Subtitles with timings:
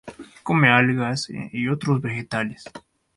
[0.41, 2.63] Come algas, y otros vegetales.